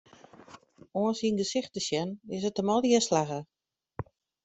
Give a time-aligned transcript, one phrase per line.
[1.01, 3.39] Oan syn gesicht te sjen, is it him allegear slagge.